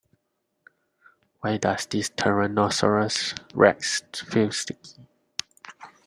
[1.41, 4.97] Why does this tyrannosaurus rex feel sticky?